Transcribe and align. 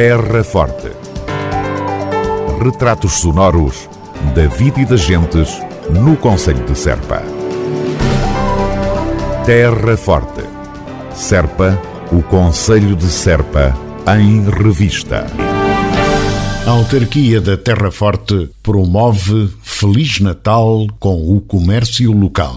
Terra 0.00 0.44
Forte. 0.44 0.92
Retratos 2.62 3.14
sonoros 3.14 3.88
da 4.32 4.46
vida 4.46 4.80
e 4.80 4.84
das 4.84 5.00
gentes 5.00 5.60
no 5.90 6.16
Conselho 6.16 6.64
de 6.66 6.78
Serpa. 6.78 7.20
Terra 9.44 9.96
Forte. 9.96 10.44
Serpa, 11.12 11.76
o 12.12 12.22
Conselho 12.22 12.94
de 12.94 13.06
Serpa, 13.06 13.76
em 14.16 14.48
revista. 14.48 15.26
A 16.64 16.70
autarquia 16.70 17.40
da 17.40 17.56
Terra 17.56 17.90
Forte 17.90 18.48
promove 18.62 19.52
Feliz 19.64 20.20
Natal 20.20 20.86
com 21.00 21.36
o 21.36 21.40
comércio 21.40 22.12
local. 22.12 22.56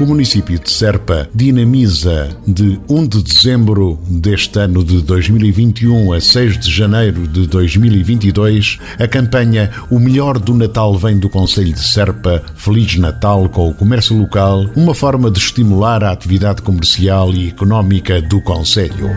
O 0.00 0.06
município 0.06 0.58
de 0.58 0.70
Serpa 0.70 1.28
dinamiza 1.34 2.34
de 2.46 2.80
1 2.88 3.06
de 3.06 3.22
dezembro 3.22 3.98
deste 4.08 4.58
ano 4.58 4.82
de 4.82 5.02
2021 5.02 6.14
a 6.14 6.18
6 6.18 6.58
de 6.58 6.70
janeiro 6.70 7.28
de 7.28 7.46
2022 7.46 8.78
a 8.98 9.06
campanha 9.06 9.70
O 9.90 9.98
Melhor 9.98 10.38
do 10.38 10.54
Natal 10.54 10.96
vem 10.96 11.18
do 11.18 11.28
Conselho 11.28 11.74
de 11.74 11.86
Serpa, 11.86 12.42
Feliz 12.56 12.96
Natal 12.96 13.46
com 13.50 13.68
o 13.68 13.74
comércio 13.74 14.16
local, 14.16 14.64
uma 14.74 14.94
forma 14.94 15.30
de 15.30 15.38
estimular 15.38 16.02
a 16.02 16.12
atividade 16.12 16.62
comercial 16.62 17.30
e 17.34 17.48
económica 17.48 18.22
do 18.22 18.40
Conselho. 18.40 19.10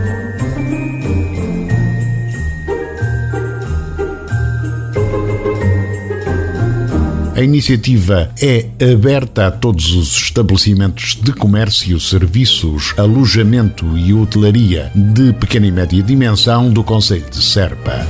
A 7.34 7.42
iniciativa 7.42 8.30
é 8.40 8.66
aberta 8.92 9.48
a 9.48 9.50
todos 9.50 9.92
os 9.92 10.16
estabelecimentos 10.16 11.18
de 11.20 11.32
comércio, 11.32 11.98
serviços, 11.98 12.94
alojamento 12.96 13.98
e 13.98 14.14
hotelaria 14.14 14.92
de 14.94 15.32
pequena 15.32 15.66
e 15.66 15.72
média 15.72 16.00
dimensão 16.00 16.72
do 16.72 16.84
Conselho 16.84 17.28
de 17.28 17.42
Serpa. 17.42 18.06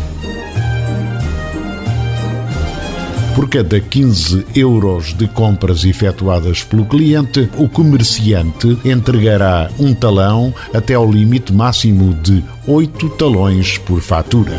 Por 3.35 3.49
cada 3.49 3.81
15 3.81 4.45
euros 4.55 5.15
de 5.15 5.27
compras 5.27 5.87
efetuadas 5.87 6.63
pelo 6.63 6.85
cliente, 6.85 7.49
o 7.57 7.67
comerciante 7.67 8.79
entregará 8.85 9.71
um 9.79 9.95
talão 9.95 10.53
até 10.75 10.93
ao 10.93 11.11
limite 11.11 11.51
máximo 11.51 12.13
de 12.13 12.45
8 12.67 13.09
talões 13.11 13.79
por 13.79 14.03
fatura. 14.03 14.53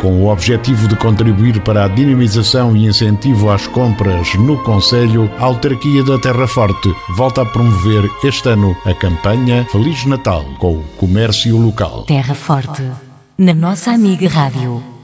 Com 0.07 0.23
o 0.23 0.29
objetivo 0.29 0.87
de 0.87 0.95
contribuir 0.95 1.59
para 1.59 1.83
a 1.83 1.87
dinamização 1.89 2.77
e 2.77 2.85
incentivo 2.85 3.49
às 3.49 3.67
compras 3.67 4.35
no 4.35 4.57
Conselho, 4.63 5.29
a 5.37 5.43
Autarquia 5.43 6.01
da 6.01 6.17
Terra 6.17 6.47
Forte 6.47 6.95
volta 7.17 7.41
a 7.41 7.45
promover 7.45 8.09
este 8.23 8.47
ano 8.47 8.73
a 8.85 8.93
campanha 8.93 9.67
Feliz 9.69 10.05
Natal 10.05 10.45
com 10.59 10.75
o 10.75 10.83
comércio 10.95 11.57
local. 11.57 12.03
Terra 12.03 12.35
Forte, 12.35 12.89
na 13.37 13.53
nossa 13.53 13.91
amiga 13.91 14.29
Rádio. 14.29 14.96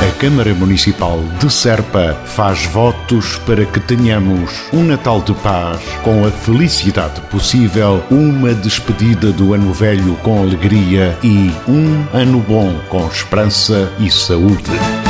A 0.00 0.12
Câmara 0.18 0.54
Municipal 0.54 1.22
de 1.38 1.52
Serpa 1.52 2.14
faz 2.24 2.64
votos 2.64 3.36
para 3.44 3.66
que 3.66 3.78
tenhamos 3.78 4.50
um 4.72 4.82
Natal 4.82 5.20
de 5.20 5.34
paz, 5.34 5.78
com 6.02 6.24
a 6.24 6.30
felicidade 6.30 7.20
possível, 7.22 8.02
uma 8.10 8.54
despedida 8.54 9.30
do 9.30 9.52
ano 9.52 9.74
velho 9.74 10.16
com 10.22 10.40
alegria 10.40 11.18
e 11.22 11.52
um 11.68 12.06
ano 12.14 12.40
bom 12.40 12.80
com 12.88 13.06
esperança 13.08 13.92
e 13.98 14.10
saúde. 14.10 15.09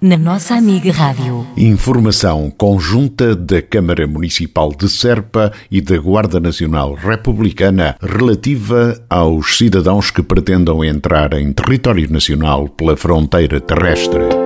na 0.00 0.16
nossa 0.16 0.54
amiga 0.54 0.92
Rádio. 0.92 1.46
Informação 1.56 2.50
conjunta 2.56 3.34
da 3.34 3.60
Câmara 3.60 4.06
Municipal 4.06 4.72
de 4.72 4.88
Serpa 4.88 5.52
e 5.70 5.80
da 5.80 5.98
Guarda 5.98 6.38
Nacional 6.38 6.94
Republicana 6.94 7.96
relativa 8.00 9.00
aos 9.10 9.56
cidadãos 9.56 10.10
que 10.10 10.22
pretendam 10.22 10.84
entrar 10.84 11.32
em 11.34 11.52
território 11.52 12.10
nacional 12.10 12.68
pela 12.68 12.96
fronteira 12.96 13.60
terrestre. 13.60 14.37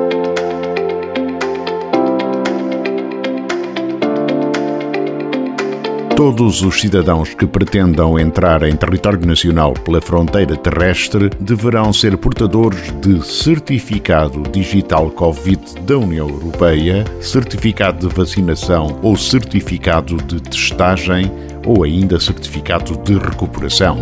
Todos 6.22 6.62
os 6.62 6.80
cidadãos 6.80 7.34
que 7.34 7.44
pretendam 7.44 8.16
entrar 8.16 8.62
em 8.62 8.76
território 8.76 9.26
nacional 9.26 9.72
pela 9.72 10.00
fronteira 10.00 10.56
terrestre 10.56 11.28
deverão 11.40 11.92
ser 11.92 12.16
portadores 12.16 12.92
de 13.00 13.26
certificado 13.26 14.40
digital 14.52 15.10
Covid 15.10 15.80
da 15.80 15.98
União 15.98 16.28
Europeia, 16.28 17.04
certificado 17.20 18.06
de 18.06 18.14
vacinação 18.14 19.00
ou 19.02 19.16
certificado 19.16 20.16
de 20.18 20.40
testagem 20.40 21.28
ou 21.66 21.82
ainda 21.82 22.20
certificado 22.20 22.96
de 22.98 23.14
recuperação. 23.14 23.96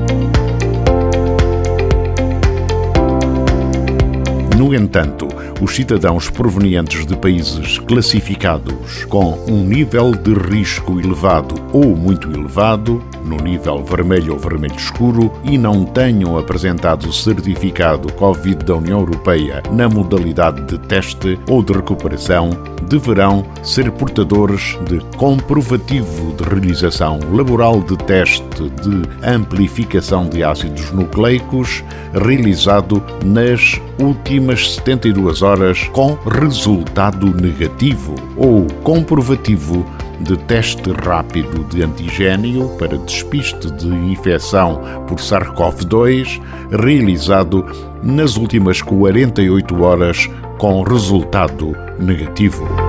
No 4.70 4.76
entanto, 4.76 5.26
os 5.60 5.74
cidadãos 5.74 6.30
provenientes 6.30 7.04
de 7.04 7.16
países 7.16 7.80
classificados 7.80 9.04
com 9.06 9.36
um 9.50 9.64
nível 9.64 10.12
de 10.12 10.32
risco 10.32 11.00
elevado 11.00 11.56
ou 11.72 11.96
muito 11.96 12.30
elevado 12.30 13.02
no 13.24 13.36
nível 13.36 13.84
vermelho 13.84 14.34
ou 14.34 14.38
vermelho 14.38 14.76
escuro 14.76 15.32
e 15.42 15.58
não 15.58 15.84
tenham 15.84 16.38
apresentado 16.38 17.12
certificado 17.12 18.12
Covid 18.12 18.64
da 18.64 18.76
União 18.76 19.00
Europeia 19.00 19.60
na 19.72 19.88
modalidade 19.88 20.62
de 20.66 20.78
teste 20.78 21.36
ou 21.48 21.64
de 21.64 21.72
recuperação, 21.72 22.50
deverão 22.90 23.46
ser 23.62 23.90
portadores 23.92 24.76
de 24.86 24.98
comprovativo 25.16 26.34
de 26.34 26.42
realização 26.42 27.20
laboral 27.32 27.80
de 27.80 27.96
teste 27.96 28.68
de 28.82 29.02
amplificação 29.26 30.28
de 30.28 30.42
ácidos 30.42 30.90
nucleicos 30.90 31.84
realizado 32.12 33.00
nas 33.24 33.80
últimas 34.00 34.74
72 34.74 35.40
horas 35.40 35.88
com 35.92 36.18
resultado 36.28 37.32
negativo 37.40 38.16
ou 38.36 38.66
comprovativo 38.82 39.86
de 40.20 40.36
teste 40.36 40.90
rápido 40.90 41.64
de 41.64 41.82
antigênio 41.82 42.68
para 42.70 42.98
despiste 42.98 43.70
de 43.70 43.88
infecção 43.88 44.80
por 45.06 45.18
SARS-CoV-2 45.18 46.40
realizado 46.70 47.64
nas 48.02 48.36
últimas 48.36 48.82
48 48.82 49.82
horas 49.82 50.28
com 50.58 50.82
resultado 50.82 51.74
negativo. 51.98 52.79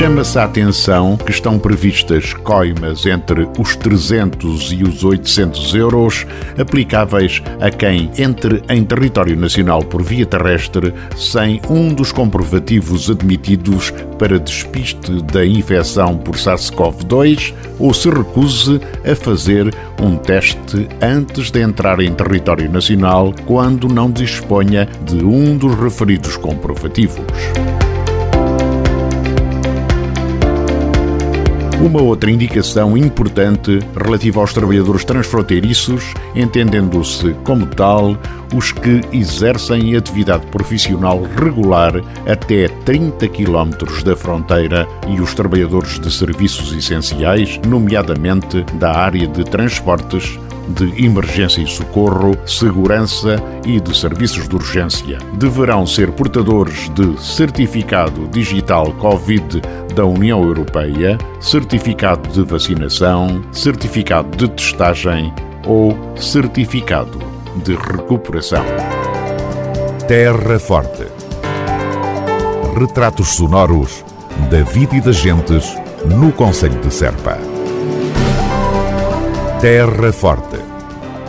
Chama-se 0.00 0.38
a 0.38 0.44
atenção 0.44 1.14
que 1.14 1.30
estão 1.30 1.58
previstas 1.58 2.32
coimas 2.32 3.04
entre 3.04 3.46
os 3.58 3.76
300 3.76 4.72
e 4.72 4.82
os 4.82 5.04
800 5.04 5.74
euros 5.74 6.26
aplicáveis 6.58 7.42
a 7.60 7.68
quem 7.68 8.10
entre 8.16 8.62
em 8.70 8.82
território 8.82 9.36
nacional 9.36 9.82
por 9.82 10.02
via 10.02 10.24
terrestre 10.24 10.94
sem 11.14 11.60
um 11.68 11.92
dos 11.92 12.12
comprovativos 12.12 13.10
admitidos 13.10 13.92
para 14.18 14.38
despiste 14.38 15.20
da 15.20 15.44
infecção 15.44 16.16
por 16.16 16.34
SARS-CoV-2 16.34 17.52
ou 17.78 17.92
se 17.92 18.08
recuse 18.08 18.80
a 19.04 19.14
fazer 19.14 19.70
um 20.00 20.16
teste 20.16 20.88
antes 21.02 21.50
de 21.50 21.60
entrar 21.60 22.00
em 22.00 22.14
território 22.14 22.72
nacional 22.72 23.34
quando 23.44 23.86
não 23.86 24.10
disponha 24.10 24.88
de 25.04 25.22
um 25.22 25.58
dos 25.58 25.74
referidos 25.74 26.38
comprovativos. 26.38 27.20
Uma 31.82 32.02
outra 32.02 32.30
indicação 32.30 32.94
importante 32.94 33.78
relativa 33.96 34.38
aos 34.38 34.52
trabalhadores 34.52 35.02
transfronteiriços, 35.02 36.12
entendendo-se 36.36 37.32
como 37.42 37.64
tal 37.64 38.18
os 38.54 38.70
que 38.70 39.00
exercem 39.10 39.96
atividade 39.96 40.44
profissional 40.48 41.22
regular 41.36 41.94
até 42.30 42.68
30 42.68 43.26
km 43.28 44.02
da 44.04 44.14
fronteira 44.14 44.86
e 45.08 45.22
os 45.22 45.32
trabalhadores 45.32 45.98
de 45.98 46.12
serviços 46.12 46.70
essenciais, 46.74 47.58
nomeadamente 47.66 48.62
da 48.74 48.92
área 48.92 49.26
de 49.26 49.42
transportes, 49.44 50.38
de 50.68 51.04
emergência 51.04 51.60
e 51.62 51.66
socorro, 51.66 52.36
segurança 52.46 53.42
e 53.64 53.80
de 53.80 53.96
serviços 53.96 54.48
de 54.48 54.54
urgência. 54.54 55.18
Deverão 55.34 55.86
ser 55.86 56.12
portadores 56.12 56.88
de 56.90 57.20
certificado 57.20 58.28
digital 58.28 58.92
Covid 58.94 59.60
da 59.94 60.04
União 60.04 60.42
Europeia, 60.42 61.18
certificado 61.40 62.28
de 62.30 62.42
vacinação, 62.42 63.42
certificado 63.52 64.36
de 64.36 64.48
testagem 64.48 65.32
ou 65.66 65.96
certificado 66.16 67.18
de 67.64 67.74
recuperação. 67.74 68.64
Terra 70.06 70.58
Forte. 70.58 71.06
Retratos 72.78 73.28
sonoros 73.36 74.04
da 74.50 74.62
vida 74.62 74.96
e 74.96 75.00
das 75.00 75.16
gentes 75.16 75.76
no 76.04 76.32
Conselho 76.32 76.80
de 76.80 76.92
Serpa. 76.92 77.38
Terra 79.60 80.12
Forte. 80.12 80.49